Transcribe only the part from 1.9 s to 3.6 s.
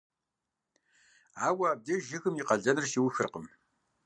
жыгхэм я къалэныр щиухыркъым.